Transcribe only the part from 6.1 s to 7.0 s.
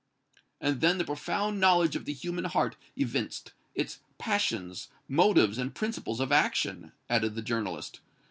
of action,"